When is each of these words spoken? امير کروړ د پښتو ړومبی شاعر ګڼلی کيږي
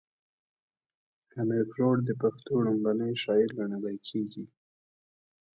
امير 1.41 1.65
کروړ 1.73 1.95
د 2.05 2.09
پښتو 2.21 2.53
ړومبی 2.65 3.11
شاعر 3.23 3.49
ګڼلی 3.57 3.97
کيږي 4.07 4.45